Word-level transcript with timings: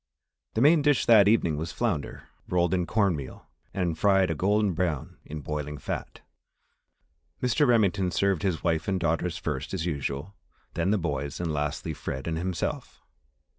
The 0.55 0.61
main 0.61 0.81
dish 0.81 1.05
that 1.05 1.27
evening 1.27 1.57
was 1.57 1.71
flounder, 1.71 2.23
rolled 2.49 2.73
in 2.73 2.87
cornmeal 2.87 3.45
and 3.71 3.95
fried 3.95 4.31
a 4.31 4.33
golden 4.33 4.73
brown 4.73 5.17
in 5.25 5.41
boiling 5.41 5.77
fat. 5.77 6.21
Mr. 7.39 7.67
Remington 7.67 8.09
served 8.09 8.41
his 8.41 8.63
wife 8.63 8.87
and 8.87 8.99
daughters 8.99 9.37
first 9.37 9.75
as 9.75 9.85
usual, 9.85 10.33
then 10.73 10.89
the 10.89 10.95
younger 10.97 11.03
boys, 11.07 11.39
and 11.39 11.53
lastly, 11.53 11.93
Fred 11.93 12.25
and 12.27 12.39
himself. 12.39 12.99